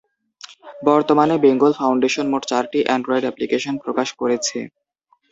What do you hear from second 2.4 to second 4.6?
চারটি android application প্রকাশ করেছে।